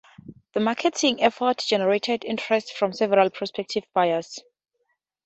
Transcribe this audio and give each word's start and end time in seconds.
The 0.55 0.59
marketing 0.59 1.21
efforts 1.21 1.67
generated 1.67 2.25
interest 2.25 2.73
from 2.75 2.91
several 2.91 3.29
prospective 3.29 3.83
buyers. 3.93 4.39